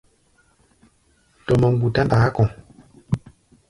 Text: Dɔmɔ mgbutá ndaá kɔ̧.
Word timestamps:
Dɔmɔ 1.45 1.67
mgbutá 1.73 2.01
ndaá 2.05 2.27
kɔ̧. 2.35 2.45